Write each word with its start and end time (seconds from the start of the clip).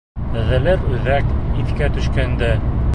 Өҙәлер 0.39 0.89
үҙәк, 0.95 1.29
иҫкә 1.63 1.95
төшкәндә... 1.99 2.53